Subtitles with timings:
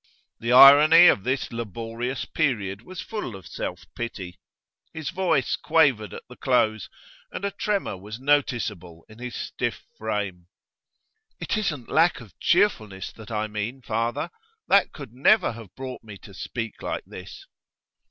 [0.39, 4.39] The irony of this laborious period was full of self pity.
[4.95, 6.89] His voice quavered at the close,
[7.31, 10.47] and a tremor was noticeable in his stiff frame.
[11.39, 14.31] 'It isn't lack of cheerfulness that I mean, father.
[14.67, 17.45] That could never have brought me to speak like this.